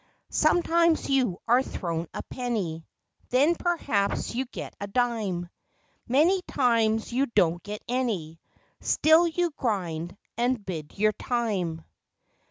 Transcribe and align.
Sometimes 0.31 1.11
you 1.11 1.37
are 1.47 1.61
thrown 1.61 2.07
a 2.11 2.23
penny; 2.23 2.87
Then 3.29 3.53
perhaps 3.53 4.33
you 4.33 4.45
get 4.45 4.75
a 4.81 4.87
dime; 4.87 5.47
Many 6.07 6.41
times 6.47 7.13
you 7.13 7.27
don't 7.27 7.61
get 7.61 7.83
any, 7.87 8.39
Still 8.79 9.27
you 9.27 9.51
grind 9.51 10.17
and 10.37 10.65
bide 10.65 10.97
your 10.97 11.13
time. 11.13 11.83